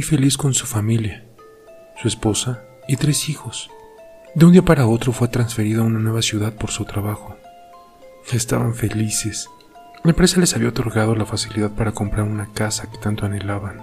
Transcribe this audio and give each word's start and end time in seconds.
Muy 0.00 0.06
feliz 0.06 0.38
con 0.38 0.54
su 0.54 0.64
familia, 0.64 1.26
su 2.00 2.08
esposa 2.08 2.62
y 2.88 2.96
tres 2.96 3.28
hijos. 3.28 3.70
De 4.34 4.46
un 4.46 4.52
día 4.52 4.62
para 4.62 4.86
otro 4.86 5.12
fue 5.12 5.28
transferido 5.28 5.82
a 5.82 5.84
una 5.84 5.98
nueva 5.98 6.22
ciudad 6.22 6.54
por 6.54 6.70
su 6.70 6.86
trabajo. 6.86 7.36
Estaban 8.32 8.74
felices. 8.74 9.50
La 10.02 10.12
empresa 10.12 10.40
les 10.40 10.56
había 10.56 10.70
otorgado 10.70 11.14
la 11.14 11.26
facilidad 11.26 11.72
para 11.72 11.92
comprar 11.92 12.22
una 12.22 12.50
casa 12.50 12.90
que 12.90 12.96
tanto 12.96 13.26
anhelaban. 13.26 13.82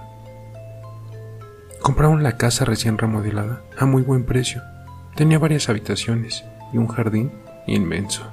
Compraron 1.80 2.24
la 2.24 2.36
casa 2.36 2.64
recién 2.64 2.98
remodelada 2.98 3.62
a 3.78 3.86
muy 3.86 4.02
buen 4.02 4.24
precio. 4.24 4.60
Tenía 5.14 5.38
varias 5.38 5.68
habitaciones 5.68 6.44
y 6.72 6.78
un 6.78 6.88
jardín 6.88 7.30
inmenso. 7.68 8.28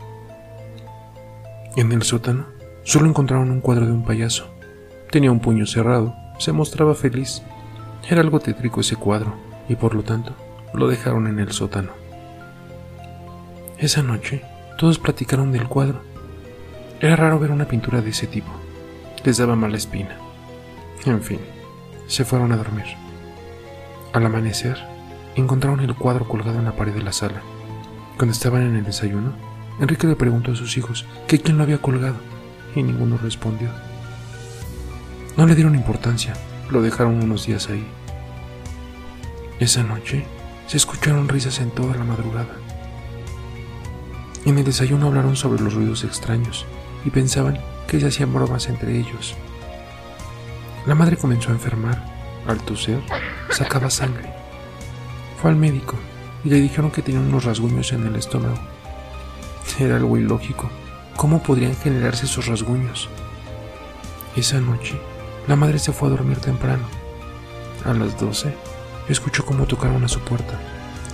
En 1.75 1.91
el 1.91 2.01
sótano 2.01 2.47
solo 2.81 3.07
encontraron 3.07 3.51
un 3.51 3.61
cuadro 3.61 3.85
de 3.85 3.91
un 3.91 4.05
payaso. 4.05 4.47
Tenía 5.11 5.31
un 5.31 5.39
puño 5.39 5.67
cerrado, 5.67 6.15
se 6.39 6.51
mostraba 6.51 6.95
feliz. 6.95 7.43
Era 8.07 8.21
algo 8.21 8.39
tétrico 8.39 8.81
ese 8.81 8.95
cuadro 8.95 9.35
y 9.67 9.75
por 9.75 9.95
lo 9.95 10.03
tanto 10.03 10.35
lo 10.73 10.87
dejaron 10.87 11.27
en 11.27 11.39
el 11.39 11.51
sótano. 11.51 11.91
Esa 13.79 14.03
noche 14.03 14.43
todos 14.77 14.99
platicaron 14.99 15.51
del 15.51 15.67
cuadro. 15.67 16.01
Era 16.99 17.15
raro 17.15 17.39
ver 17.39 17.51
una 17.51 17.67
pintura 17.67 18.01
de 18.01 18.11
ese 18.11 18.27
tipo. 18.27 18.51
Les 19.23 19.37
daba 19.37 19.55
mala 19.55 19.77
espina. 19.77 20.17
En 21.05 21.21
fin, 21.21 21.39
se 22.07 22.25
fueron 22.25 22.51
a 22.51 22.57
dormir. 22.57 22.85
Al 24.13 24.25
amanecer, 24.25 24.77
encontraron 25.35 25.79
el 25.79 25.95
cuadro 25.95 26.27
colgado 26.27 26.59
en 26.59 26.65
la 26.65 26.75
pared 26.75 26.93
de 26.93 27.01
la 27.01 27.11
sala. 27.11 27.41
Cuando 28.17 28.33
estaban 28.33 28.61
en 28.61 28.75
el 28.75 28.85
desayuno, 28.85 29.33
Enrique 29.79 30.07
le 30.07 30.15
preguntó 30.15 30.51
a 30.51 30.55
sus 30.55 30.77
hijos 30.77 31.05
que 31.27 31.39
quién 31.39 31.57
lo 31.57 31.63
había 31.63 31.79
colgado 31.79 32.15
y 32.75 32.83
ninguno 32.83 33.17
respondió. 33.17 33.69
No 35.37 35.45
le 35.45 35.55
dieron 35.55 35.75
importancia, 35.75 36.33
lo 36.69 36.81
dejaron 36.81 37.23
unos 37.23 37.45
días 37.45 37.69
ahí. 37.69 37.85
Esa 39.59 39.83
noche 39.83 40.25
se 40.67 40.77
escucharon 40.77 41.29
risas 41.29 41.59
en 41.59 41.71
toda 41.71 41.95
la 41.95 42.03
madrugada. 42.03 42.55
En 44.45 44.57
el 44.57 44.63
desayuno 44.63 45.07
hablaron 45.07 45.35
sobre 45.35 45.61
los 45.61 45.73
ruidos 45.73 46.03
extraños 46.03 46.65
y 47.03 47.09
pensaban 47.09 47.59
que 47.87 47.99
se 47.99 48.07
hacían 48.07 48.33
bromas 48.33 48.67
entre 48.67 48.97
ellos. 48.97 49.35
La 50.85 50.95
madre 50.95 51.17
comenzó 51.17 51.49
a 51.49 51.53
enfermar. 51.53 52.13
Al 52.47 52.59
toser, 52.59 53.01
sacaba 53.49 53.89
sangre. 53.89 54.31
Fue 55.41 55.49
al 55.49 55.55
médico 55.55 55.95
y 56.43 56.49
le 56.49 56.61
dijeron 56.61 56.91
que 56.91 57.01
tenía 57.01 57.21
unos 57.21 57.43
rasguños 57.43 57.91
en 57.91 58.05
el 58.05 58.15
estómago. 58.15 58.59
Era 59.79 59.95
algo 59.95 60.15
ilógico. 60.15 60.69
¿Cómo 61.15 61.41
podrían 61.41 61.75
generarse 61.75 62.25
esos 62.25 62.45
rasguños? 62.45 63.09
Esa 64.35 64.59
noche, 64.59 64.99
la 65.47 65.55
madre 65.55 65.79
se 65.79 65.93
fue 65.93 66.07
a 66.07 66.11
dormir 66.11 66.39
temprano. 66.39 66.83
A 67.85 67.93
las 67.93 68.19
12, 68.19 68.55
escuchó 69.09 69.45
cómo 69.45 69.65
tocaron 69.65 70.03
a 70.03 70.07
su 70.07 70.19
puerta 70.21 70.59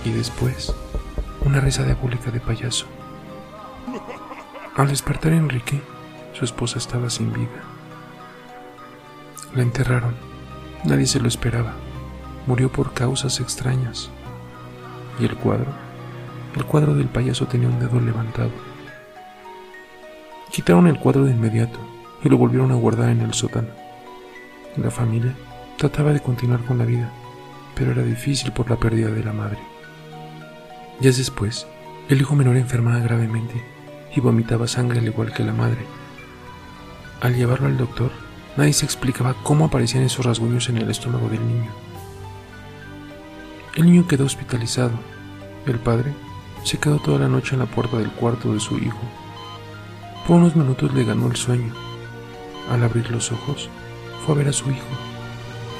y 0.04 0.10
después 0.10 0.74
una 1.44 1.60
risa 1.60 1.84
diabólica 1.84 2.30
de 2.30 2.40
payaso. 2.40 2.86
Al 4.74 4.88
despertar 4.88 5.32
Enrique, 5.34 5.82
su 6.32 6.46
esposa 6.46 6.78
estaba 6.78 7.10
sin 7.10 7.32
vida. 7.32 7.62
La 9.54 9.62
enterraron. 9.62 10.14
Nadie 10.84 11.06
se 11.06 11.20
lo 11.20 11.28
esperaba. 11.28 11.74
Murió 12.46 12.72
por 12.72 12.94
causas 12.94 13.38
extrañas. 13.38 14.10
¿Y 15.20 15.26
el 15.26 15.36
cuadro? 15.36 15.70
El 16.56 16.64
cuadro 16.64 16.94
del 16.94 17.08
payaso 17.08 17.46
tenía 17.46 17.68
un 17.68 17.78
dedo 17.78 18.00
levantado. 18.00 18.50
Quitaron 20.50 20.86
el 20.86 20.98
cuadro 20.98 21.24
de 21.24 21.32
inmediato 21.32 21.78
y 22.24 22.30
lo 22.30 22.38
volvieron 22.38 22.72
a 22.72 22.76
guardar 22.76 23.10
en 23.10 23.20
el 23.20 23.34
sótano. 23.34 23.81
La 24.76 24.90
familia 24.90 25.34
trataba 25.76 26.12
de 26.12 26.20
continuar 26.20 26.64
con 26.64 26.78
la 26.78 26.86
vida, 26.86 27.12
pero 27.74 27.92
era 27.92 28.02
difícil 28.02 28.52
por 28.52 28.70
la 28.70 28.76
pérdida 28.76 29.10
de 29.10 29.22
la 29.22 29.34
madre. 29.34 29.58
Días 30.98 31.18
después, 31.18 31.66
el 32.08 32.20
hijo 32.20 32.34
menor 32.34 32.56
enfermaba 32.56 32.98
gravemente 33.00 33.62
y 34.16 34.20
vomitaba 34.20 34.66
sangre 34.66 35.00
al 35.00 35.06
igual 35.06 35.32
que 35.32 35.44
la 35.44 35.52
madre. 35.52 35.84
Al 37.20 37.36
llevarlo 37.36 37.66
al 37.66 37.76
doctor, 37.76 38.10
nadie 38.56 38.72
se 38.72 38.86
explicaba 38.86 39.34
cómo 39.42 39.66
aparecían 39.66 40.04
esos 40.04 40.24
rasguños 40.24 40.70
en 40.70 40.78
el 40.78 40.90
estómago 40.90 41.28
del 41.28 41.46
niño. 41.46 41.70
El 43.74 43.86
niño 43.86 44.06
quedó 44.06 44.24
hospitalizado. 44.24 44.92
El 45.66 45.78
padre 45.78 46.14
se 46.64 46.78
quedó 46.78 46.98
toda 46.98 47.18
la 47.18 47.28
noche 47.28 47.54
en 47.54 47.60
la 47.60 47.66
puerta 47.66 47.98
del 47.98 48.10
cuarto 48.10 48.54
de 48.54 48.60
su 48.60 48.78
hijo. 48.78 49.00
Por 50.26 50.36
unos 50.36 50.56
minutos 50.56 50.94
le 50.94 51.04
ganó 51.04 51.26
el 51.26 51.36
sueño. 51.36 51.74
Al 52.70 52.82
abrir 52.84 53.10
los 53.10 53.32
ojos, 53.32 53.68
fue 54.24 54.34
a 54.34 54.38
ver 54.38 54.48
a 54.48 54.52
su 54.52 54.70
hijo 54.70 54.86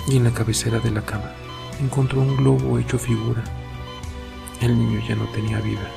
y 0.08 0.16
en 0.16 0.24
la 0.24 0.32
cabecera 0.32 0.78
de 0.80 0.90
la 0.90 1.02
cama 1.02 1.32
encontró 1.80 2.20
un 2.20 2.36
globo 2.36 2.78
hecho 2.78 2.98
figura. 2.98 3.42
El 4.60 4.78
niño 4.78 5.00
ya 5.06 5.14
no 5.14 5.26
tenía 5.26 5.60
vida. 5.60 5.88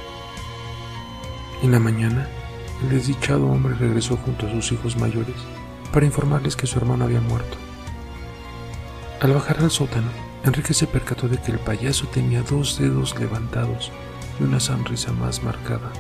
En 1.64 1.72
la 1.72 1.80
mañana, 1.80 2.28
el 2.84 2.90
desdichado 2.90 3.48
hombre 3.48 3.76
regresó 3.76 4.18
junto 4.18 4.48
a 4.48 4.52
sus 4.52 4.72
hijos 4.72 4.98
mayores 4.98 5.36
para 5.92 6.06
informarles 6.06 6.56
que 6.56 6.68
su 6.68 6.78
hermano 6.78 7.06
había 7.06 7.22
muerto. 7.22 7.58
Al 9.22 9.34
bajar 9.34 9.60
al 9.60 9.72
sótano, 9.72 10.10
Enrique 10.44 10.74
se 10.74 10.88
percató 10.88 11.28
de 11.28 11.38
que 11.38 11.52
el 11.52 11.60
payaso 11.60 12.08
tenía 12.08 12.42
dos 12.44 12.78
dedos 12.78 13.18
levantados 13.20 13.92
y 14.40 14.44
una 14.44 14.60
sonrisa 14.60 15.12
más 15.14 15.42
marcada. 15.42 15.92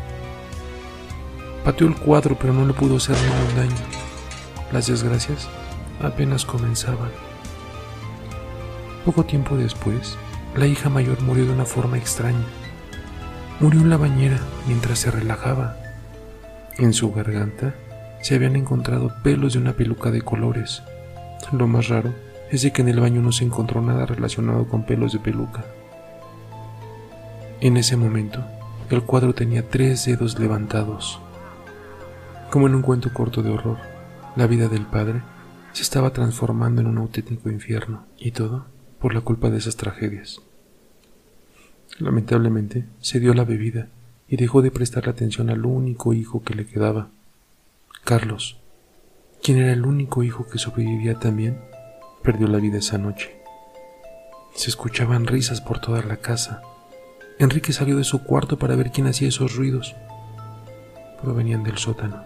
Pateó 1.63 1.87
el 1.87 1.95
cuadro 1.95 2.37
pero 2.39 2.53
no 2.53 2.65
le 2.65 2.73
pudo 2.73 2.97
hacer 2.97 3.15
ningún 3.17 3.55
daño. 3.55 3.85
Las 4.71 4.87
desgracias 4.87 5.47
apenas 6.01 6.45
comenzaban. 6.45 7.11
Poco 9.05 9.23
tiempo 9.23 9.55
después, 9.55 10.17
la 10.55 10.67
hija 10.67 10.89
mayor 10.89 11.21
murió 11.21 11.45
de 11.45 11.53
una 11.53 11.65
forma 11.65 11.97
extraña. 11.97 12.45
Murió 13.59 13.81
en 13.81 13.89
la 13.89 13.97
bañera 13.97 14.39
mientras 14.67 14.99
se 14.99 15.11
relajaba. 15.11 15.77
En 16.77 16.91
su 16.93 17.11
garganta 17.13 17.75
se 18.21 18.35
habían 18.35 18.55
encontrado 18.55 19.13
pelos 19.23 19.53
de 19.53 19.59
una 19.59 19.73
peluca 19.73 20.11
de 20.11 20.21
colores. 20.21 20.81
Lo 21.51 21.67
más 21.67 21.89
raro 21.89 22.13
es 22.51 22.63
de 22.63 22.71
que 22.71 22.81
en 22.81 22.89
el 22.89 22.99
baño 22.99 23.21
no 23.21 23.31
se 23.31 23.45
encontró 23.45 23.81
nada 23.81 24.05
relacionado 24.05 24.67
con 24.67 24.85
pelos 24.85 25.13
de 25.13 25.19
peluca. 25.19 25.63
En 27.61 27.77
ese 27.77 27.95
momento, 27.95 28.43
el 28.89 29.03
cuadro 29.03 29.33
tenía 29.33 29.67
tres 29.67 30.05
dedos 30.05 30.39
levantados. 30.39 31.19
Como 32.49 32.67
en 32.67 32.75
un 32.75 32.81
cuento 32.81 33.13
corto 33.13 33.41
de 33.41 33.51
horror, 33.51 33.77
la 34.35 34.47
vida 34.47 34.67
del 34.67 34.85
padre 34.85 35.21
se 35.75 35.81
estaba 35.81 36.13
transformando 36.13 36.79
en 36.79 36.87
un 36.87 36.99
auténtico 36.99 37.49
infierno, 37.49 38.05
y 38.17 38.31
todo 38.31 38.65
por 38.97 39.13
la 39.13 39.19
culpa 39.19 39.49
de 39.49 39.57
esas 39.57 39.75
tragedias. 39.75 40.41
Lamentablemente, 41.99 42.85
se 43.01 43.19
dio 43.19 43.33
la 43.33 43.43
bebida 43.43 43.89
y 44.29 44.37
dejó 44.37 44.61
de 44.61 44.71
prestarle 44.71 45.11
atención 45.11 45.49
al 45.49 45.65
único 45.65 46.13
hijo 46.13 46.41
que 46.43 46.55
le 46.55 46.65
quedaba, 46.65 47.09
Carlos, 48.05 48.55
quien 49.43 49.57
era 49.57 49.73
el 49.73 49.85
único 49.85 50.23
hijo 50.23 50.47
que 50.47 50.59
sobrevivía 50.59 51.19
también, 51.19 51.59
perdió 52.23 52.47
la 52.47 52.59
vida 52.59 52.77
esa 52.77 52.97
noche. 52.97 53.35
Se 54.53 54.69
escuchaban 54.69 55.27
risas 55.27 55.59
por 55.59 55.81
toda 55.81 56.01
la 56.03 56.15
casa. 56.15 56.61
Enrique 57.37 57.73
salió 57.73 57.97
de 57.97 58.05
su 58.05 58.23
cuarto 58.23 58.57
para 58.57 58.77
ver 58.77 58.91
quién 58.91 59.07
hacía 59.07 59.27
esos 59.27 59.57
ruidos. 59.57 59.93
Provenían 61.21 61.63
del 61.63 61.77
sótano. 61.77 62.23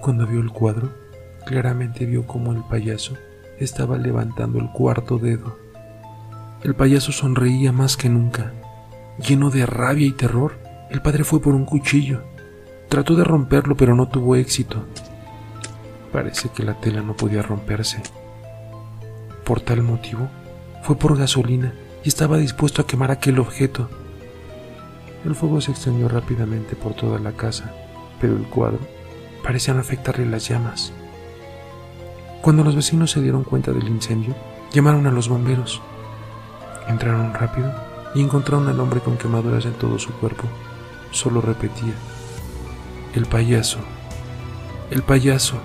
Cuando 0.00 0.28
vio 0.28 0.38
el 0.38 0.52
cuadro, 0.52 1.05
claramente 1.46 2.04
vio 2.04 2.26
cómo 2.26 2.52
el 2.52 2.62
payaso 2.64 3.14
estaba 3.58 3.96
levantando 3.96 4.58
el 4.58 4.70
cuarto 4.70 5.16
dedo. 5.16 5.56
El 6.62 6.74
payaso 6.74 7.12
sonreía 7.12 7.72
más 7.72 7.96
que 7.96 8.10
nunca. 8.10 8.52
Lleno 9.26 9.50
de 9.50 9.64
rabia 9.64 10.06
y 10.06 10.12
terror, 10.12 10.58
el 10.90 11.00
padre 11.00 11.24
fue 11.24 11.40
por 11.40 11.54
un 11.54 11.64
cuchillo. 11.64 12.22
Trató 12.90 13.14
de 13.14 13.24
romperlo, 13.24 13.76
pero 13.76 13.94
no 13.94 14.08
tuvo 14.08 14.36
éxito. 14.36 14.84
Parece 16.12 16.50
que 16.50 16.64
la 16.64 16.78
tela 16.80 17.00
no 17.00 17.16
podía 17.16 17.42
romperse. 17.42 18.02
Por 19.44 19.60
tal 19.60 19.82
motivo, 19.82 20.28
fue 20.82 20.96
por 20.96 21.16
gasolina 21.16 21.72
y 22.04 22.08
estaba 22.08 22.38
dispuesto 22.38 22.82
a 22.82 22.86
quemar 22.86 23.10
aquel 23.10 23.38
objeto. 23.38 23.88
El 25.24 25.34
fuego 25.34 25.60
se 25.60 25.70
extendió 25.70 26.08
rápidamente 26.08 26.76
por 26.76 26.94
toda 26.94 27.18
la 27.18 27.32
casa, 27.32 27.72
pero 28.20 28.36
el 28.36 28.44
cuadro 28.44 28.80
parecía 29.42 29.74
no 29.74 29.80
afectarle 29.80 30.26
las 30.26 30.48
llamas. 30.48 30.92
Cuando 32.46 32.62
los 32.62 32.76
vecinos 32.76 33.10
se 33.10 33.20
dieron 33.20 33.42
cuenta 33.42 33.72
del 33.72 33.88
incendio, 33.88 34.32
llamaron 34.72 35.04
a 35.08 35.10
los 35.10 35.28
bomberos. 35.28 35.82
Entraron 36.86 37.34
rápido 37.34 37.74
y 38.14 38.22
encontraron 38.22 38.68
al 38.68 38.78
hombre 38.78 39.00
con 39.00 39.16
quemaduras 39.16 39.64
en 39.64 39.72
todo 39.72 39.98
su 39.98 40.12
cuerpo. 40.12 40.44
Solo 41.10 41.40
repetía, 41.40 41.94
el 43.16 43.26
payaso, 43.26 43.80
el 44.92 45.02
payaso. 45.02 45.56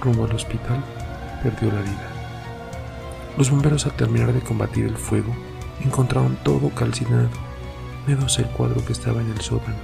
Rumbo 0.00 0.24
al 0.24 0.34
hospital, 0.34 0.82
perdió 1.42 1.70
la 1.70 1.82
vida. 1.82 2.08
Los 3.36 3.50
bomberos 3.50 3.84
al 3.84 3.92
terminar 3.92 4.32
de 4.32 4.40
combatir 4.40 4.86
el 4.86 4.96
fuego, 4.96 5.34
encontraron 5.84 6.38
todo 6.42 6.70
calcinado, 6.70 7.28
menos 8.06 8.38
el 8.38 8.46
cuadro 8.46 8.82
que 8.86 8.94
estaba 8.94 9.20
en 9.20 9.30
el 9.30 9.42
sótano, 9.42 9.76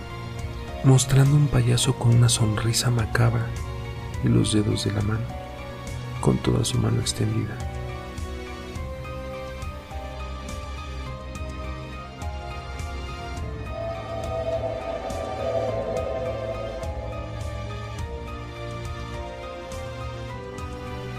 mostrando 0.85 1.37
un 1.37 1.49
payaso 1.49 1.97
con 1.97 2.15
una 2.15 2.31
sonrisa 2.31 2.89
macabra 2.91 3.45
y 4.25 4.29
los 4.29 4.55
dedos 4.55 4.87
de 4.87 4.93
la 4.93 5.03
mano, 5.03 5.46
con 6.27 6.39
toda 6.39 6.65
su 6.65 6.77
mano 6.79 7.01
extendida. 7.01 7.57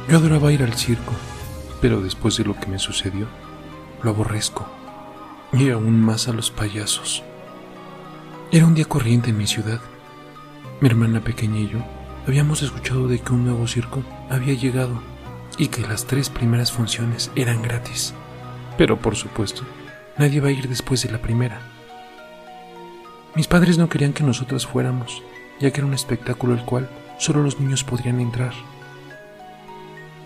Yo 0.10 0.18
adoraba 0.18 0.52
ir 0.52 0.62
al 0.62 0.74
circo, 0.74 1.14
pero 1.80 2.02
después 2.02 2.36
de 2.36 2.44
lo 2.44 2.60
que 2.60 2.68
me 2.68 2.78
sucedió, 2.78 3.28
lo 4.04 4.10
aborrezco, 4.10 4.68
y 5.54 5.70
aún 5.70 6.02
más 6.02 6.28
a 6.28 6.34
los 6.34 6.52
payasos. 6.52 7.24
Era 8.52 8.66
un 8.66 8.76
día 8.76 8.84
corriente 8.84 9.30
en 9.30 9.38
mi 9.38 9.48
ciudad. 9.48 9.80
Mi 10.82 10.90
hermana 10.90 11.22
pequeña 11.22 11.60
y 11.60 11.70
yo 11.70 11.80
habíamos 12.28 12.62
escuchado 12.62 13.08
de 13.08 13.20
que 13.20 13.32
un 13.32 13.46
nuevo 13.46 13.68
circo 13.68 14.04
había 14.30 14.54
llegado 14.54 15.02
y 15.58 15.68
que 15.68 15.82
las 15.82 16.06
tres 16.06 16.30
primeras 16.30 16.72
funciones 16.72 17.32
eran 17.36 17.62
gratis. 17.62 18.14
Pero 18.78 19.00
por 19.00 19.16
supuesto, 19.16 19.64
nadie 20.18 20.40
va 20.40 20.50
a 20.50 20.52
ir 20.52 20.68
después 20.68 21.04
de 21.04 21.12
la 21.12 21.22
primera. 21.22 21.62
Mis 23.36 23.48
padres 23.48 23.78
no 23.78 23.90
querían 23.90 24.14
que 24.14 24.24
nosotras 24.24 24.66
fuéramos, 24.66 25.22
ya 25.60 25.72
que 25.72 25.80
era 25.80 25.88
un 25.88 25.94
espectáculo 25.94 26.54
el 26.54 26.64
cual 26.64 26.90
solo 27.18 27.44
los 27.44 27.60
niños 27.60 27.84
podrían 27.84 28.20
entrar. 28.20 28.54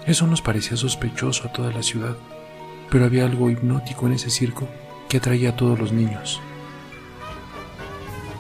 Eso 0.05 0.27
nos 0.27 0.41
parecía 0.41 0.77
sospechoso 0.77 1.47
a 1.47 1.51
toda 1.51 1.71
la 1.71 1.83
ciudad, 1.83 2.15
pero 2.89 3.05
había 3.05 3.25
algo 3.25 3.49
hipnótico 3.49 4.07
en 4.07 4.13
ese 4.13 4.29
circo 4.29 4.67
que 5.07 5.17
atraía 5.17 5.49
a 5.49 5.55
todos 5.55 5.79
los 5.79 5.91
niños. 5.91 6.41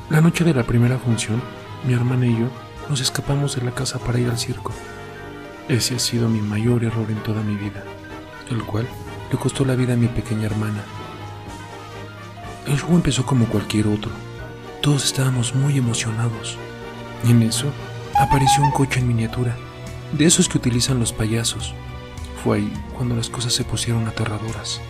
La 0.09 0.21
noche 0.21 0.43
de 0.43 0.53
la 0.53 0.63
primera 0.63 0.97
función, 0.97 1.41
mi 1.85 1.93
hermana 1.93 2.25
y 2.25 2.37
yo 2.37 2.47
nos 2.89 2.99
escapamos 2.99 3.55
de 3.55 3.63
la 3.63 3.71
casa 3.71 3.99
para 3.99 4.19
ir 4.19 4.29
al 4.29 4.37
circo. 4.37 4.73
Ese 5.71 5.95
ha 5.95 5.99
sido 5.99 6.27
mi 6.27 6.41
mayor 6.41 6.83
error 6.83 7.09
en 7.09 7.23
toda 7.23 7.41
mi 7.43 7.55
vida, 7.55 7.81
el 8.49 8.61
cual 8.61 8.85
le 9.31 9.37
costó 9.37 9.63
la 9.63 9.73
vida 9.73 9.93
a 9.93 9.95
mi 9.95 10.07
pequeña 10.07 10.47
hermana. 10.47 10.83
El 12.67 12.77
show 12.77 12.93
empezó 12.93 13.25
como 13.25 13.45
cualquier 13.45 13.87
otro. 13.87 14.11
Todos 14.81 15.05
estábamos 15.05 15.55
muy 15.55 15.77
emocionados. 15.77 16.57
Y 17.25 17.31
en 17.31 17.43
eso 17.43 17.71
apareció 18.19 18.61
un 18.63 18.71
coche 18.71 18.99
en 18.99 19.07
miniatura, 19.07 19.55
de 20.11 20.25
esos 20.25 20.49
que 20.49 20.57
utilizan 20.57 20.99
los 20.99 21.13
payasos. 21.13 21.73
Fue 22.43 22.57
ahí 22.57 22.73
cuando 22.93 23.15
las 23.15 23.29
cosas 23.29 23.53
se 23.53 23.63
pusieron 23.63 24.05
aterradoras. 24.09 24.81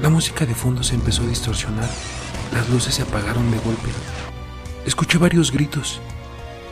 La 0.00 0.08
música 0.08 0.46
de 0.46 0.54
fondo 0.54 0.82
se 0.82 0.94
empezó 0.94 1.22
a 1.22 1.26
distorsionar, 1.26 1.90
las 2.50 2.66
luces 2.70 2.94
se 2.94 3.02
apagaron 3.02 3.50
de 3.50 3.58
golpe. 3.58 3.90
Escuché 4.86 5.18
varios 5.18 5.52
gritos 5.52 6.00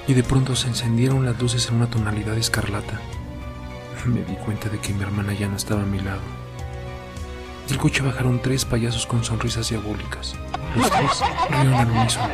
y 0.07 0.15
de 0.15 0.23
pronto 0.23 0.55
se 0.55 0.69
encendieron 0.69 1.25
las 1.25 1.41
luces 1.41 1.69
en 1.69 1.77
una 1.77 1.87
tonalidad 1.87 2.37
escarlata. 2.37 3.01
Me 4.05 4.23
di 4.23 4.35
cuenta 4.35 4.69
de 4.69 4.79
que 4.79 4.93
mi 4.93 5.03
hermana 5.03 5.33
ya 5.33 5.49
no 5.49 5.57
estaba 5.57 5.83
a 5.83 5.87
mi 5.87 5.99
lado. 5.99 6.21
Del 7.69 7.79
coche 7.79 8.03
bajaron 8.03 8.43
tres 8.43 8.67
payasos 8.67 9.07
con 9.07 9.25
sonrisas 9.25 9.71
diabólicas. 9.71 10.35
Los 10.77 10.91
tres 10.91 11.23
rieron 11.49 11.75
al 11.75 11.91
unísono. 11.91 12.29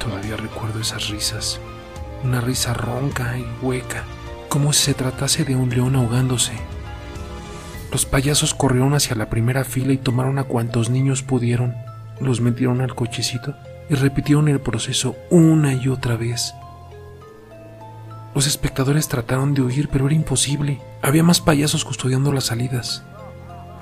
Todavía 0.00 0.36
recuerdo 0.36 0.80
esas 0.80 1.08
risas. 1.08 1.60
Una 2.24 2.40
risa 2.40 2.74
ronca 2.74 3.38
y 3.38 3.46
hueca, 3.62 4.02
como 4.48 4.72
si 4.72 4.86
se 4.86 4.94
tratase 4.94 5.44
de 5.44 5.54
un 5.54 5.70
león 5.70 5.94
ahogándose. 5.94 6.54
Los 7.92 8.04
payasos 8.04 8.54
corrieron 8.54 8.94
hacia 8.94 9.14
la 9.14 9.30
primera 9.30 9.64
fila 9.64 9.92
y 9.92 9.98
tomaron 9.98 10.40
a 10.40 10.44
cuantos 10.44 10.90
niños 10.90 11.22
pudieron, 11.22 11.76
los 12.20 12.40
metieron 12.40 12.80
al 12.80 12.96
cochecito 12.96 13.54
y 13.88 13.94
repitieron 13.94 14.48
el 14.48 14.60
proceso 14.60 15.16
una 15.30 15.74
y 15.74 15.88
otra 15.88 16.16
vez. 16.16 16.54
Los 18.34 18.46
espectadores 18.46 19.08
trataron 19.08 19.54
de 19.54 19.62
huir, 19.62 19.88
pero 19.88 20.06
era 20.06 20.14
imposible. 20.14 20.80
Había 21.02 21.22
más 21.22 21.40
payasos 21.40 21.84
custodiando 21.84 22.32
las 22.32 22.44
salidas. 22.44 23.02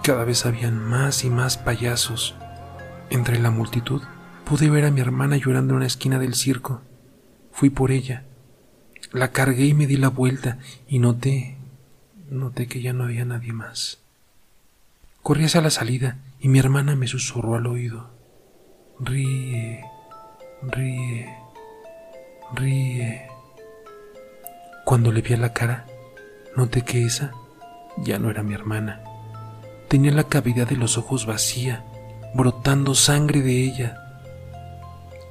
Cada 0.03 0.25
vez 0.25 0.47
habían 0.47 0.79
más 0.79 1.25
y 1.25 1.31
más 1.31 1.59
payasos. 1.59 2.37
Entre 3.11 3.39
la 3.39 3.51
multitud 3.51 4.03
pude 4.45 4.71
ver 4.71 4.85
a 4.85 4.91
mi 4.91 5.01
hermana 5.01 5.37
llorando 5.37 5.75
en 5.75 5.79
una 5.79 5.87
esquina 5.87 6.19
del 6.19 6.35
circo. 6.35 6.81
Fui 7.53 7.71
por 7.71 7.91
ella. 7.91 8.25
La 9.13 9.33
cargué 9.33 9.67
y 9.67 9.75
me 9.75 9.87
di 9.87 9.97
la 9.97 10.09
vuelta 10.09 10.59
y 10.89 11.01
noté, 11.01 11.59
noté 12.31 12.67
que 12.67 12.81
ya 12.81 12.93
no 12.93 13.05
había 13.05 13.25
nadie 13.25 13.53
más. 13.53 13.99
Corrí 15.23 15.45
hacia 15.45 15.61
la 15.61 15.71
salida 15.71 16.19
y 16.41 16.49
mi 16.49 16.59
hermana 16.59 16.97
me 16.97 17.09
susurró 17.09 17.57
al 17.57 17.67
oído. 17.67 18.11
Ríe, 19.01 19.85
ríe, 20.63 21.29
ríe. 22.55 23.29
Cuando 24.85 25.13
le 25.13 25.21
vi 25.21 25.35
a 25.35 25.39
la 25.39 25.53
cara, 25.53 25.87
noté 26.57 26.83
que 26.83 27.05
esa 27.05 27.33
ya 27.99 28.19
no 28.19 28.31
era 28.31 28.43
mi 28.43 28.55
hermana. 28.55 29.03
Tenía 29.89 30.13
la 30.13 30.25
cavidad 30.25 30.69
de 30.69 30.77
los 30.77 30.99
ojos 30.99 31.27
vacía, 31.27 31.85
brotando 32.35 32.95
sangre 32.95 33.43
de 33.43 33.63
ella. 33.63 33.99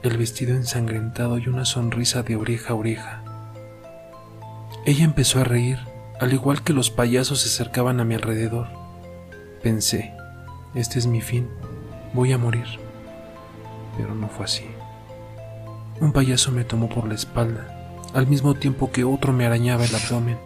El 0.03 0.17
vestido 0.17 0.55
ensangrentado 0.55 1.37
y 1.37 1.47
una 1.47 1.65
sonrisa 1.65 2.23
de 2.23 2.35
oreja 2.35 2.73
a 2.73 2.75
oreja. 2.75 3.23
Ella 4.85 5.03
empezó 5.03 5.41
a 5.41 5.43
reír, 5.43 5.79
al 6.19 6.33
igual 6.33 6.63
que 6.63 6.73
los 6.73 6.91
payasos 6.91 7.41
se 7.41 7.47
acercaban 7.47 7.99
a 7.99 8.05
mi 8.05 8.15
alrededor. 8.15 8.67
Pensé, 9.63 10.13
este 10.75 10.99
es 10.99 11.07
mi 11.07 11.21
fin, 11.21 11.49
voy 12.13 12.31
a 12.33 12.37
morir. 12.37 12.67
Pero 13.97 14.13
no 14.13 14.27
fue 14.27 14.45
así. 14.45 14.65
Un 16.01 16.11
payaso 16.11 16.51
me 16.51 16.65
tomó 16.65 16.89
por 16.89 17.07
la 17.07 17.15
espalda 17.15 17.75
al 18.13 18.27
mismo 18.27 18.53
tiempo 18.53 18.91
que 18.91 19.03
otro 19.03 19.33
me 19.33 19.45
arañaba 19.45 19.83
el 19.83 19.93
abdomen. 19.93 20.37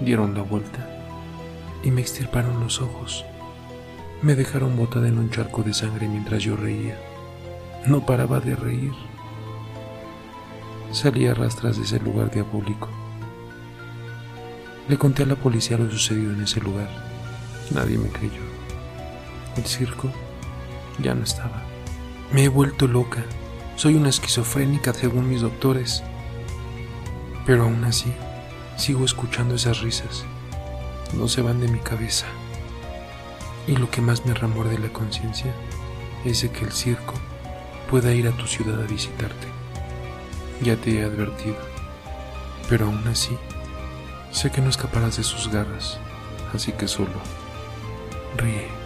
Dieron 0.00 0.34
la 0.34 0.42
vuelta 0.42 0.84
y 1.84 1.92
me 1.92 2.00
extirparon 2.00 2.58
los 2.58 2.80
ojos. 2.80 3.24
Me 4.20 4.34
dejaron 4.34 4.76
botada 4.76 5.06
en 5.06 5.18
un 5.18 5.30
charco 5.30 5.62
de 5.62 5.72
sangre 5.72 6.08
mientras 6.08 6.42
yo 6.42 6.56
reía. 6.56 6.98
No 7.86 8.04
paraba 8.04 8.40
de 8.40 8.56
reír. 8.56 8.92
Salí 10.90 11.28
a 11.28 11.34
rastras 11.34 11.76
de 11.76 11.84
ese 11.84 12.00
lugar 12.00 12.32
diabólico. 12.32 12.88
Le 14.88 14.98
conté 14.98 15.22
a 15.22 15.26
la 15.26 15.36
policía 15.36 15.78
lo 15.78 15.88
sucedido 15.88 16.32
en 16.32 16.42
ese 16.42 16.60
lugar. 16.60 16.88
Nadie 17.70 17.96
me 17.96 18.08
creyó. 18.08 18.42
El 19.56 19.64
circo 19.66 20.10
ya 21.00 21.14
no 21.14 21.22
estaba. 21.22 21.62
Me 22.32 22.44
he 22.44 22.48
vuelto 22.48 22.88
loca. 22.88 23.24
Soy 23.76 23.94
una 23.94 24.08
esquizofrénica 24.08 24.94
según 24.94 25.28
mis 25.28 25.42
doctores. 25.42 26.02
Pero 27.44 27.64
aún 27.64 27.84
así, 27.84 28.10
sigo 28.78 29.04
escuchando 29.04 29.54
esas 29.54 29.80
risas. 29.80 30.24
No 31.12 31.28
se 31.28 31.42
van 31.42 31.60
de 31.60 31.68
mi 31.68 31.78
cabeza. 31.80 32.24
Y 33.66 33.76
lo 33.76 33.90
que 33.90 34.00
más 34.00 34.24
me 34.24 34.32
remuerde 34.32 34.78
la 34.78 34.88
conciencia 34.88 35.54
es 36.24 36.40
de 36.40 36.50
que 36.50 36.64
el 36.64 36.72
circo 36.72 37.12
pueda 37.90 38.14
ir 38.14 38.26
a 38.28 38.36
tu 38.36 38.46
ciudad 38.46 38.80
a 38.82 38.86
visitarte. 38.86 39.46
Ya 40.62 40.76
te 40.76 40.98
he 40.98 41.04
advertido. 41.04 41.58
Pero 42.70 42.86
aún 42.86 43.06
así, 43.08 43.36
sé 44.32 44.50
que 44.50 44.62
no 44.62 44.70
escaparás 44.70 45.18
de 45.18 45.22
sus 45.22 45.48
garras. 45.52 45.98
Así 46.54 46.72
que 46.72 46.88
solo 46.88 47.20
ríe. 48.38 48.85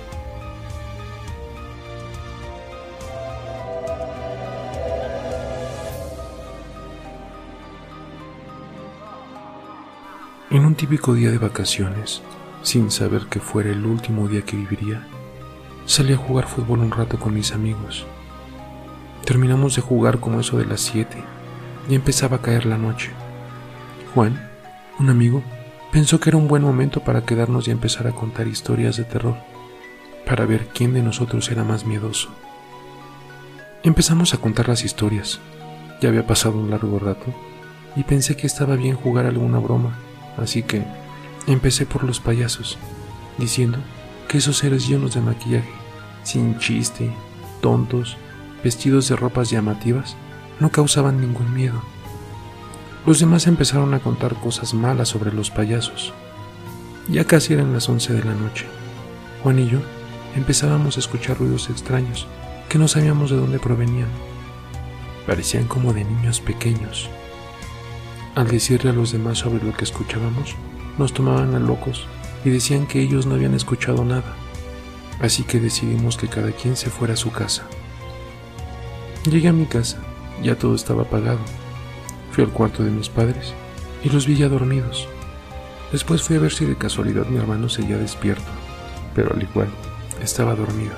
En 10.60 10.66
un 10.66 10.74
típico 10.74 11.14
día 11.14 11.30
de 11.30 11.38
vacaciones, 11.38 12.20
sin 12.62 12.90
saber 12.90 13.28
que 13.30 13.40
fuera 13.40 13.70
el 13.70 13.86
último 13.86 14.28
día 14.28 14.42
que 14.42 14.58
viviría, 14.58 15.06
salí 15.86 16.12
a 16.12 16.18
jugar 16.18 16.46
fútbol 16.46 16.80
un 16.80 16.90
rato 16.90 17.18
con 17.18 17.32
mis 17.32 17.52
amigos. 17.52 18.04
Terminamos 19.24 19.74
de 19.74 19.80
jugar 19.80 20.20
como 20.20 20.38
eso 20.38 20.58
de 20.58 20.66
las 20.66 20.82
7 20.82 21.16
y 21.88 21.94
empezaba 21.94 22.36
a 22.36 22.42
caer 22.42 22.66
la 22.66 22.76
noche. 22.76 23.10
Juan, 24.12 24.50
un 24.98 25.08
amigo, 25.08 25.42
pensó 25.92 26.20
que 26.20 26.28
era 26.28 26.36
un 26.36 26.46
buen 26.46 26.62
momento 26.62 27.00
para 27.00 27.24
quedarnos 27.24 27.66
y 27.66 27.70
empezar 27.70 28.06
a 28.06 28.12
contar 28.12 28.46
historias 28.46 28.98
de 28.98 29.04
terror, 29.04 29.36
para 30.26 30.44
ver 30.44 30.68
quién 30.74 30.92
de 30.92 31.02
nosotros 31.02 31.50
era 31.50 31.64
más 31.64 31.86
miedoso. 31.86 32.28
Empezamos 33.82 34.34
a 34.34 34.36
contar 34.36 34.68
las 34.68 34.84
historias. 34.84 35.40
Ya 36.02 36.10
había 36.10 36.26
pasado 36.26 36.58
un 36.58 36.68
largo 36.68 36.98
rato 36.98 37.32
y 37.96 38.02
pensé 38.02 38.36
que 38.36 38.46
estaba 38.46 38.76
bien 38.76 38.94
jugar 38.94 39.24
alguna 39.24 39.58
broma 39.58 39.96
Así 40.36 40.62
que 40.62 40.84
empecé 41.46 41.86
por 41.86 42.04
los 42.04 42.20
payasos, 42.20 42.78
diciendo 43.38 43.78
que 44.28 44.38
esos 44.38 44.58
seres 44.58 44.88
llenos 44.88 45.14
de 45.14 45.20
maquillaje, 45.20 45.70
sin 46.22 46.58
chiste, 46.58 47.12
tontos, 47.60 48.16
vestidos 48.62 49.08
de 49.08 49.16
ropas 49.16 49.50
llamativas, 49.50 50.16
no 50.60 50.70
causaban 50.70 51.20
ningún 51.20 51.52
miedo. 51.54 51.82
Los 53.06 53.18
demás 53.18 53.46
empezaron 53.46 53.94
a 53.94 54.00
contar 54.00 54.34
cosas 54.34 54.74
malas 54.74 55.08
sobre 55.08 55.32
los 55.32 55.50
payasos. 55.50 56.12
Ya 57.08 57.24
casi 57.24 57.54
eran 57.54 57.72
las 57.72 57.88
once 57.88 58.12
de 58.12 58.22
la 58.22 58.34
noche. 58.34 58.66
Juan 59.42 59.58
y 59.58 59.68
yo 59.68 59.80
empezábamos 60.36 60.96
a 60.96 61.00
escuchar 61.00 61.38
ruidos 61.38 61.70
extraños 61.70 62.26
que 62.68 62.78
no 62.78 62.86
sabíamos 62.86 63.30
de 63.30 63.36
dónde 63.36 63.58
provenían. 63.58 64.08
Parecían 65.26 65.66
como 65.66 65.92
de 65.92 66.04
niños 66.04 66.40
pequeños. 66.40 67.10
Al 68.36 68.46
decirle 68.46 68.90
a 68.90 68.92
los 68.92 69.10
demás 69.12 69.38
sobre 69.38 69.64
lo 69.64 69.72
que 69.72 69.84
escuchábamos, 69.84 70.54
nos 70.98 71.12
tomaban 71.12 71.54
a 71.54 71.58
locos 71.58 72.06
y 72.44 72.50
decían 72.50 72.86
que 72.86 73.00
ellos 73.00 73.26
no 73.26 73.34
habían 73.34 73.54
escuchado 73.54 74.04
nada. 74.04 74.36
Así 75.20 75.42
que 75.42 75.58
decidimos 75.58 76.16
que 76.16 76.28
cada 76.28 76.52
quien 76.52 76.76
se 76.76 76.90
fuera 76.90 77.14
a 77.14 77.16
su 77.16 77.32
casa. 77.32 77.64
Llegué 79.24 79.48
a 79.48 79.52
mi 79.52 79.66
casa, 79.66 79.98
ya 80.42 80.56
todo 80.56 80.74
estaba 80.74 81.02
apagado. 81.02 81.40
Fui 82.30 82.44
al 82.44 82.50
cuarto 82.50 82.84
de 82.84 82.90
mis 82.90 83.08
padres 83.08 83.52
y 84.04 84.08
los 84.10 84.26
vi 84.26 84.36
ya 84.36 84.48
dormidos. 84.48 85.08
Después 85.90 86.22
fui 86.22 86.36
a 86.36 86.40
ver 86.40 86.52
si 86.52 86.64
de 86.64 86.76
casualidad 86.76 87.26
mi 87.26 87.38
hermano 87.38 87.68
seguía 87.68 87.98
despierto, 87.98 88.50
pero 89.14 89.34
al 89.34 89.42
igual 89.42 89.68
estaba 90.22 90.54
dormido. 90.54 90.94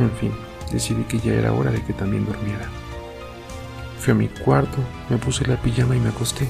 En 0.00 0.10
fin, 0.12 0.32
decidí 0.72 1.02
que 1.04 1.18
ya 1.18 1.34
era 1.34 1.52
hora 1.52 1.70
de 1.70 1.84
que 1.84 1.92
también 1.92 2.24
durmiera. 2.24 2.68
Fui 3.98 4.12
a 4.12 4.14
mi 4.14 4.28
cuarto, 4.28 4.78
me 5.10 5.18
puse 5.18 5.46
la 5.46 5.60
pijama 5.60 5.96
y 5.96 6.00
me 6.00 6.10
acosté. 6.10 6.48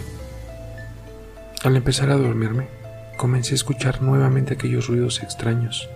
Al 1.64 1.76
empezar 1.76 2.10
a 2.10 2.16
dormirme, 2.16 2.68
comencé 3.16 3.52
a 3.52 3.56
escuchar 3.56 4.02
nuevamente 4.02 4.54
aquellos 4.54 4.86
ruidos 4.88 5.22
extraños, 5.22 5.88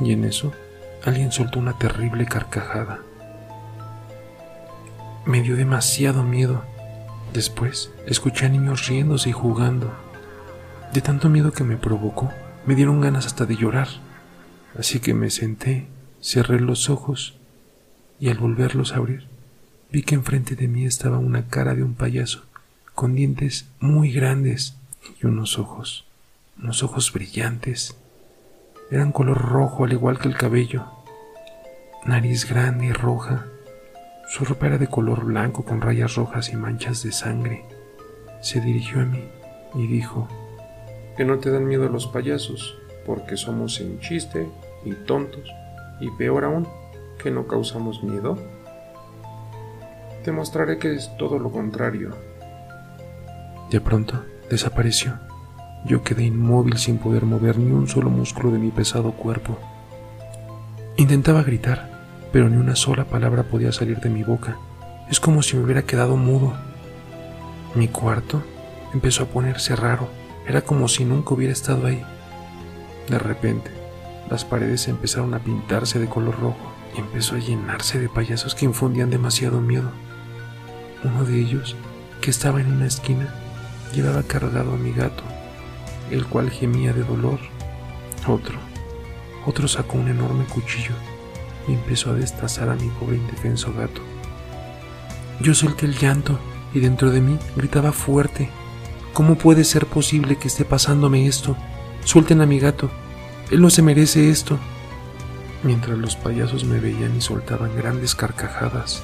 y 0.00 0.12
en 0.12 0.24
eso 0.24 0.52
alguien 1.04 1.32
soltó 1.32 1.58
una 1.58 1.76
terrible 1.78 2.24
carcajada. 2.26 3.00
Me 5.26 5.42
dio 5.42 5.56
demasiado 5.56 6.22
miedo. 6.22 6.64
Después 7.32 7.92
escuché 8.06 8.46
a 8.46 8.48
niños 8.48 8.88
riéndose 8.88 9.30
y 9.30 9.32
jugando. 9.32 9.92
De 10.92 11.00
tanto 11.00 11.28
miedo 11.28 11.52
que 11.52 11.64
me 11.64 11.76
provocó, 11.76 12.30
me 12.66 12.74
dieron 12.74 13.00
ganas 13.00 13.26
hasta 13.26 13.46
de 13.46 13.56
llorar. 13.56 13.88
Así 14.78 15.00
que 15.00 15.14
me 15.14 15.30
senté, 15.30 15.88
cerré 16.20 16.60
los 16.60 16.90
ojos 16.90 17.38
y 18.18 18.28
al 18.28 18.38
volverlos 18.38 18.92
a 18.92 18.96
abrir, 18.96 19.28
vi 19.92 20.02
que 20.02 20.14
enfrente 20.14 20.56
de 20.56 20.68
mí 20.68 20.86
estaba 20.86 21.18
una 21.18 21.48
cara 21.48 21.74
de 21.74 21.82
un 21.82 21.92
payaso, 21.92 22.44
con 22.94 23.14
dientes 23.14 23.66
muy 23.78 24.10
grandes 24.10 24.74
y 25.20 25.26
unos 25.26 25.58
ojos, 25.58 26.06
unos 26.58 26.82
ojos 26.82 27.12
brillantes. 27.12 27.94
Eran 28.90 29.12
color 29.12 29.36
rojo 29.36 29.84
al 29.84 29.92
igual 29.92 30.18
que 30.18 30.28
el 30.28 30.36
cabello, 30.36 30.86
nariz 32.06 32.48
grande 32.48 32.86
y 32.86 32.92
roja. 32.92 33.44
Su 34.30 34.46
ropa 34.46 34.68
era 34.68 34.78
de 34.78 34.86
color 34.86 35.26
blanco 35.26 35.62
con 35.66 35.82
rayas 35.82 36.14
rojas 36.14 36.48
y 36.48 36.56
manchas 36.56 37.02
de 37.02 37.12
sangre. 37.12 37.66
Se 38.40 38.62
dirigió 38.62 39.02
a 39.02 39.04
mí 39.04 39.22
y 39.74 39.86
dijo, 39.88 40.26
que 41.18 41.26
no 41.26 41.38
te 41.38 41.50
dan 41.50 41.66
miedo 41.66 41.90
los 41.90 42.06
payasos, 42.06 42.78
porque 43.04 43.36
somos 43.36 43.74
sin 43.74 44.00
chiste 44.00 44.48
y 44.86 44.92
tontos, 44.92 45.52
y 46.00 46.10
peor 46.12 46.44
aún, 46.44 46.66
que 47.22 47.30
no 47.30 47.46
causamos 47.46 48.02
miedo. 48.02 48.38
Te 50.24 50.32
mostraré 50.32 50.78
que 50.78 50.94
es 50.94 51.10
todo 51.16 51.38
lo 51.38 51.50
contrario. 51.50 52.10
De 53.70 53.80
pronto 53.80 54.24
desapareció. 54.50 55.18
Yo 55.84 56.02
quedé 56.02 56.24
inmóvil 56.24 56.78
sin 56.78 56.98
poder 56.98 57.24
mover 57.24 57.58
ni 57.58 57.72
un 57.72 57.88
solo 57.88 58.08
músculo 58.08 58.52
de 58.52 58.58
mi 58.58 58.70
pesado 58.70 59.12
cuerpo. 59.12 59.58
Intentaba 60.96 61.42
gritar, 61.42 62.28
pero 62.32 62.48
ni 62.48 62.56
una 62.56 62.76
sola 62.76 63.04
palabra 63.04 63.44
podía 63.44 63.72
salir 63.72 63.98
de 63.98 64.10
mi 64.10 64.22
boca. 64.22 64.58
Es 65.10 65.18
como 65.18 65.42
si 65.42 65.56
me 65.56 65.64
hubiera 65.64 65.82
quedado 65.82 66.16
mudo. 66.16 66.52
Mi 67.74 67.88
cuarto 67.88 68.42
empezó 68.94 69.24
a 69.24 69.26
ponerse 69.26 69.74
raro 69.74 70.08
era 70.46 70.62
como 70.62 70.88
si 70.88 71.04
nunca 71.04 71.34
hubiera 71.34 71.52
estado 71.52 71.86
ahí. 71.86 72.02
De 73.08 73.18
repente, 73.18 73.70
las 74.30 74.44
paredes 74.44 74.88
empezaron 74.88 75.34
a 75.34 75.38
pintarse 75.38 75.98
de 75.98 76.08
color 76.08 76.38
rojo 76.40 76.72
y 76.96 77.00
empezó 77.00 77.36
a 77.36 77.38
llenarse 77.38 78.00
de 78.00 78.08
payasos 78.08 78.54
que 78.54 78.64
infundían 78.64 79.10
demasiado 79.10 79.60
miedo. 79.60 79.90
Uno 81.04 81.24
de 81.24 81.40
ellos, 81.40 81.76
que 82.20 82.30
estaba 82.30 82.60
en 82.60 82.72
una 82.72 82.86
esquina, 82.86 83.34
llevaba 83.94 84.22
cargado 84.22 84.72
a 84.72 84.76
mi 84.76 84.92
gato, 84.92 85.22
el 86.10 86.26
cual 86.26 86.50
gemía 86.50 86.92
de 86.92 87.02
dolor. 87.02 87.38
Otro, 88.26 88.58
otro 89.46 89.68
sacó 89.68 89.98
un 89.98 90.08
enorme 90.08 90.44
cuchillo 90.44 90.94
y 91.68 91.74
empezó 91.74 92.10
a 92.10 92.14
destazar 92.14 92.68
a 92.68 92.76
mi 92.76 92.88
pobre 92.88 93.16
indefenso 93.16 93.72
gato. 93.72 94.00
Yo 95.40 95.54
solté 95.54 95.86
el 95.86 95.98
llanto 95.98 96.38
y 96.72 96.80
dentro 96.80 97.10
de 97.10 97.20
mí 97.20 97.38
gritaba 97.56 97.92
fuerte 97.92 98.48
¿Cómo 99.12 99.36
puede 99.36 99.64
ser 99.64 99.84
posible 99.84 100.36
que 100.36 100.48
esté 100.48 100.64
pasándome 100.64 101.26
esto? 101.26 101.54
Suelten 102.02 102.40
a 102.40 102.46
mi 102.46 102.58
gato. 102.58 102.90
Él 103.50 103.60
no 103.60 103.68
se 103.68 103.82
merece 103.82 104.30
esto. 104.30 104.58
Mientras 105.62 105.98
los 105.98 106.16
payasos 106.16 106.64
me 106.64 106.80
veían 106.80 107.14
y 107.14 107.20
soltaban 107.20 107.76
grandes 107.76 108.14
carcajadas. 108.14 109.02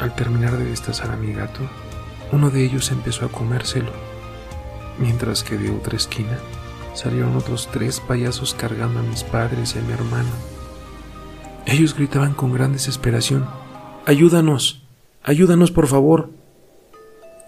Al 0.00 0.14
terminar 0.14 0.56
de 0.56 0.64
destazar 0.64 1.10
a 1.10 1.16
mi 1.16 1.32
gato, 1.32 1.60
uno 2.32 2.50
de 2.50 2.64
ellos 2.64 2.90
empezó 2.90 3.26
a 3.26 3.32
comérselo, 3.32 3.92
mientras 4.98 5.42
que 5.42 5.56
de 5.56 5.70
otra 5.70 5.96
esquina 5.96 6.38
salieron 6.94 7.36
otros 7.36 7.68
tres 7.72 8.00
payasos 8.00 8.54
cargando 8.54 9.00
a 9.00 9.02
mis 9.02 9.24
padres 9.24 9.74
y 9.74 9.78
a 9.78 9.82
mi 9.82 9.92
hermano. 9.92 10.30
Ellos 11.66 11.94
gritaban 11.94 12.34
con 12.34 12.52
gran 12.52 12.72
desesperación, 12.72 13.46
Ayúdanos, 14.06 14.86
ayúdanos 15.22 15.70
por 15.70 15.86
favor 15.86 16.30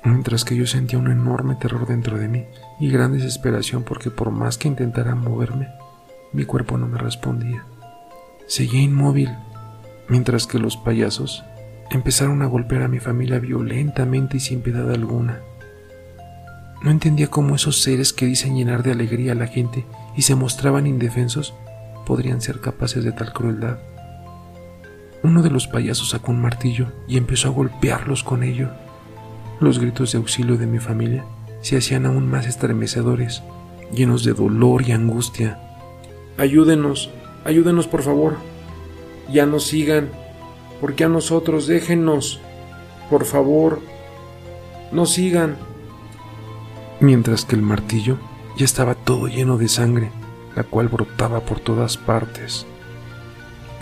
mientras 0.06 0.44
que 0.44 0.56
yo 0.56 0.66
sentía 0.66 0.98
un 0.98 1.10
enorme 1.10 1.56
terror 1.56 1.86
dentro 1.86 2.16
de 2.16 2.28
mí 2.28 2.44
y 2.78 2.90
gran 2.90 3.12
desesperación 3.12 3.82
porque 3.82 4.10
por 4.10 4.30
más 4.30 4.56
que 4.56 4.68
intentara 4.68 5.14
moverme, 5.14 5.68
mi 6.32 6.44
cuerpo 6.44 6.78
no 6.78 6.86
me 6.86 6.98
respondía. 6.98 7.64
Seguía 8.46 8.82
inmóvil, 8.82 9.36
mientras 10.08 10.46
que 10.46 10.58
los 10.58 10.76
payasos 10.76 11.44
empezaron 11.90 12.42
a 12.42 12.46
golpear 12.46 12.82
a 12.82 12.88
mi 12.88 12.98
familia 12.98 13.38
violentamente 13.38 14.38
y 14.38 14.40
sin 14.40 14.60
piedad 14.60 14.90
alguna. 14.90 15.40
No 16.82 16.90
entendía 16.90 17.28
cómo 17.28 17.54
esos 17.54 17.82
seres 17.82 18.12
que 18.12 18.26
dicen 18.26 18.56
llenar 18.56 18.82
de 18.82 18.92
alegría 18.92 19.32
a 19.32 19.36
la 19.36 19.46
gente 19.46 19.84
y 20.16 20.22
se 20.22 20.34
mostraban 20.34 20.86
indefensos 20.86 21.54
podrían 22.06 22.40
ser 22.40 22.60
capaces 22.60 23.04
de 23.04 23.12
tal 23.12 23.32
crueldad. 23.32 23.78
Uno 25.22 25.42
de 25.42 25.50
los 25.50 25.66
payasos 25.66 26.10
sacó 26.10 26.30
un 26.32 26.40
martillo 26.40 26.92
y 27.08 27.16
empezó 27.16 27.48
a 27.48 27.52
golpearlos 27.52 28.22
con 28.22 28.42
ello. 28.42 28.70
Los 29.60 29.78
gritos 29.78 30.12
de 30.12 30.18
auxilio 30.18 30.56
de 30.56 30.66
mi 30.66 30.78
familia 30.78 31.24
se 31.62 31.76
hacían 31.76 32.06
aún 32.06 32.30
más 32.30 32.46
estremecedores, 32.46 33.42
llenos 33.92 34.22
de 34.22 34.34
dolor 34.34 34.86
y 34.86 34.92
angustia. 34.92 35.58
Ayúdenos, 36.38 37.10
ayúdenos 37.44 37.88
por 37.88 38.02
favor. 38.02 38.36
Ya 39.32 39.46
nos 39.46 39.66
sigan, 39.66 40.10
porque 40.80 41.04
a 41.04 41.08
nosotros 41.08 41.66
déjennos. 41.66 42.40
Por 43.10 43.24
favor, 43.24 43.80
no 44.92 45.06
sigan. 45.06 45.56
Mientras 47.00 47.44
que 47.44 47.56
el 47.56 47.62
martillo 47.62 48.18
ya 48.56 48.64
estaba 48.64 48.94
todo 48.94 49.28
lleno 49.28 49.58
de 49.58 49.68
sangre, 49.68 50.10
la 50.54 50.64
cual 50.64 50.88
brotaba 50.88 51.40
por 51.40 51.60
todas 51.60 51.96
partes. 51.96 52.66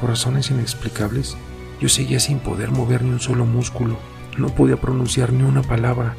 Por 0.00 0.10
razones 0.10 0.50
inexplicables, 0.50 1.36
yo 1.80 1.88
seguía 1.88 2.20
sin 2.20 2.38
poder 2.38 2.70
mover 2.70 3.02
ni 3.02 3.10
un 3.10 3.20
solo 3.20 3.46
músculo. 3.46 3.96
No 4.36 4.48
podía 4.48 4.76
pronunciar 4.76 5.32
ni 5.32 5.44
una 5.44 5.62
palabra. 5.62 6.16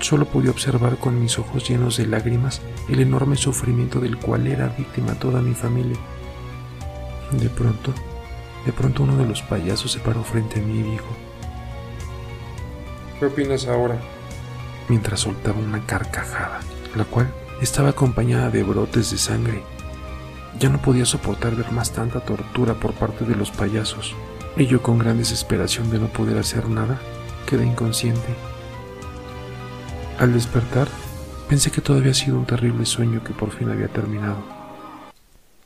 Solo 0.00 0.26
podía 0.26 0.50
observar 0.50 0.96
con 0.96 1.20
mis 1.20 1.38
ojos 1.38 1.68
llenos 1.68 1.96
de 1.96 2.06
lágrimas 2.06 2.62
el 2.88 3.00
enorme 3.00 3.36
sufrimiento 3.36 4.00
del 4.00 4.18
cual 4.18 4.46
era 4.46 4.68
víctima 4.68 5.14
toda 5.14 5.40
mi 5.40 5.54
familia. 5.54 5.96
De 7.32 7.48
pronto, 7.48 7.92
de 8.64 8.72
pronto 8.72 9.02
uno 9.02 9.16
de 9.16 9.26
los 9.26 9.42
payasos 9.42 9.92
se 9.92 10.00
paró 10.00 10.22
frente 10.22 10.60
a 10.60 10.62
mí 10.62 10.80
y 10.80 10.82
dijo, 10.82 11.06
¿Qué 13.18 13.26
opinas 13.26 13.66
ahora? 13.66 13.98
Mientras 14.88 15.20
soltaba 15.20 15.58
una 15.58 15.84
carcajada, 15.86 16.60
la 16.94 17.04
cual 17.04 17.32
estaba 17.60 17.90
acompañada 17.90 18.50
de 18.50 18.62
brotes 18.62 19.10
de 19.10 19.18
sangre. 19.18 19.62
Ya 20.58 20.68
no 20.68 20.80
podía 20.80 21.04
soportar 21.04 21.56
ver 21.56 21.72
más 21.72 21.92
tanta 21.92 22.20
tortura 22.20 22.74
por 22.74 22.92
parte 22.92 23.24
de 23.24 23.36
los 23.36 23.50
payasos, 23.50 24.14
y 24.56 24.66
yo 24.66 24.82
con 24.82 24.98
gran 24.98 25.18
desesperación 25.18 25.90
de 25.90 25.98
no 25.98 26.08
poder 26.08 26.38
hacer 26.38 26.68
nada, 26.68 26.98
quedé 27.46 27.64
inconsciente. 27.66 28.34
Al 30.18 30.32
despertar, 30.32 30.88
pensé 31.48 31.70
que 31.70 31.80
todo 31.80 31.98
había 31.98 32.14
sido 32.14 32.36
un 32.36 32.46
terrible 32.46 32.86
sueño 32.86 33.22
que 33.24 33.32
por 33.32 33.50
fin 33.50 33.70
había 33.70 33.88
terminado. 33.88 34.38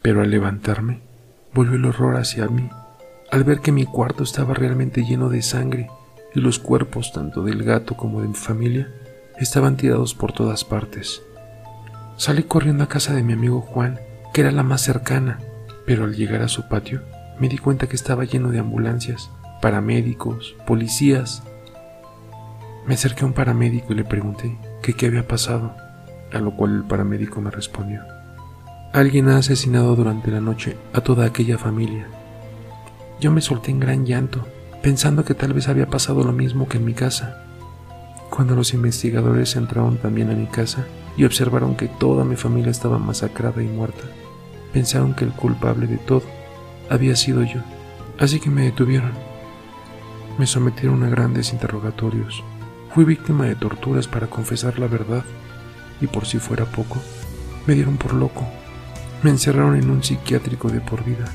Pero 0.01 0.23
al 0.23 0.31
levantarme, 0.31 1.01
volvió 1.53 1.77
el 1.77 1.85
horror 1.85 2.17
hacia 2.17 2.47
mí, 2.47 2.71
al 3.31 3.45
ver 3.45 3.61
que 3.61 3.73
mi 3.73 3.85
cuarto 3.85 4.23
estaba 4.23 4.55
realmente 4.55 5.05
lleno 5.05 5.29
de 5.29 5.43
sangre 5.43 5.91
y 6.35 6.41
los 6.41 6.59
cuerpos 6.59 7.13
tanto 7.13 7.43
del 7.43 7.63
gato 7.63 7.97
como 7.97 8.23
de 8.23 8.29
mi 8.29 8.35
familia 8.35 8.93
estaban 9.39 9.77
tirados 9.77 10.15
por 10.15 10.33
todas 10.33 10.65
partes. 10.65 11.23
Salí 12.17 12.43
corriendo 12.43 12.85
a 12.85 12.89
casa 12.89 13.15
de 13.15 13.23
mi 13.23 13.33
amigo 13.33 13.61
Juan, 13.61 14.01
que 14.33 14.41
era 14.41 14.51
la 14.51 14.63
más 14.63 14.81
cercana, 14.81 15.39
pero 15.87 16.05
al 16.05 16.15
llegar 16.15 16.43
a 16.43 16.49
su 16.49 16.69
patio 16.69 17.03
me 17.39 17.49
di 17.49 17.59
cuenta 17.59 17.87
que 17.87 17.97
estaba 17.97 18.25
lleno 18.25 18.51
de 18.51 18.59
ambulancias, 18.59 19.31
paramédicos, 19.61 20.57
policías 20.67 21.43
me 22.89 22.95
acerqué 22.95 23.25
a 23.25 23.27
un 23.27 23.35
paramédico 23.35 23.93
y 23.93 23.97
le 23.97 24.05
pregunté 24.05 24.57
qué 24.83 25.07
había 25.07 25.29
pasado, 25.29 25.77
a 26.33 26.39
lo 26.39 26.57
cual 26.57 26.75
el 26.75 26.85
paramédico 26.85 27.43
me 27.43 27.51
respondió. 27.51 28.03
Alguien 28.95 29.29
ha 29.29 29.37
asesinado 29.37 29.95
durante 29.95 30.31
la 30.31 30.41
noche 30.41 30.79
a 30.95 31.03
toda 31.03 31.27
aquella 31.27 31.59
familia. 31.59 32.09
Yo 33.21 33.31
me 33.33 33.41
solté 33.41 33.71
en 33.71 33.81
gran 33.81 34.07
llanto, 34.07 34.47
pensando 34.83 35.25
que 35.25 35.35
tal 35.35 35.53
vez 35.53 35.69
había 35.69 35.89
pasado 35.89 36.25
lo 36.25 36.33
mismo 36.33 36.69
que 36.69 36.79
en 36.79 36.85
mi 36.85 36.95
casa. 36.95 37.45
Cuando 38.31 38.55
los 38.55 38.75
investigadores 38.75 39.57
entraron 39.57 39.99
también 39.99 40.31
a 40.31 40.35
mi 40.35 40.47
casa 40.47 40.87
y 41.17 41.25
observaron 41.25 41.77
que 41.77 41.89
toda 41.89 42.25
mi 42.25 42.37
familia 42.37 42.71
estaba 42.71 42.99
masacrada 42.99 43.63
y 43.63 43.67
muerta, 43.67 44.05
pensaron 44.73 45.15
que 45.15 45.25
el 45.25 45.33
culpable 45.33 45.87
de 45.87 45.99
todo 45.99 46.23
había 46.89 47.17
sido 47.17 47.43
yo. 47.43 47.61
Así 48.19 48.41
que 48.41 48.51
me 48.51 48.63
detuvieron. 48.63 49.13
Me 50.39 50.47
sometieron 50.47 51.03
a 51.03 51.09
grandes 51.09 51.53
interrogatorios 51.53 52.45
Fui 52.95 53.05
víctima 53.05 53.45
de 53.45 53.55
torturas 53.55 54.09
para 54.09 54.29
confesar 54.29 54.79
la 54.79 54.87
verdad 54.87 55.25
y 56.01 56.07
por 56.07 56.27
si 56.27 56.39
fuera 56.39 56.65
poco, 56.65 56.97
me 57.67 57.75
dieron 57.75 57.97
por 57.97 58.15
loco. 58.15 58.47
Me 59.23 59.31
encerraron 59.31 59.77
en 59.77 59.91
un 59.91 60.03
psiquiátrico 60.03 60.69
de 60.69 60.81
por 60.81 61.05
vida, 61.05 61.27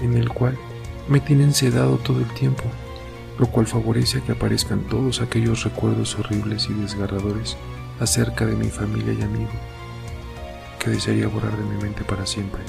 en 0.00 0.16
el 0.16 0.28
cual 0.28 0.56
me 1.08 1.20
tienen 1.20 1.52
sedado 1.52 1.96
todo 1.98 2.20
el 2.20 2.32
tiempo, 2.34 2.64
lo 3.38 3.46
cual 3.46 3.66
favorece 3.66 4.18
a 4.18 4.20
que 4.22 4.32
aparezcan 4.32 4.82
todos 4.88 5.20
aquellos 5.20 5.64
recuerdos 5.64 6.18
horribles 6.18 6.68
y 6.70 6.74
desgarradores 6.74 7.56
acerca 8.00 8.46
de 8.46 8.54
mi 8.54 8.68
familia 8.68 9.12
y 9.12 9.22
amigo, 9.22 9.50
que 10.78 10.90
desearía 10.90 11.28
borrar 11.28 11.56
de 11.56 11.64
mi 11.64 11.82
mente 11.82 12.04
para 12.04 12.26
siempre. 12.26 12.62